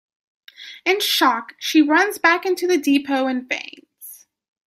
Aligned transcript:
In 0.83 0.99
shock, 0.99 1.53
she 1.59 1.83
runs 1.83 2.17
back 2.17 2.43
into 2.43 2.65
the 2.65 2.79
depot 2.79 3.27
and 3.27 3.47
faints. 3.47 4.25